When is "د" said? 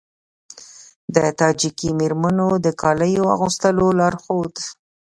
1.15-1.17, 2.65-2.67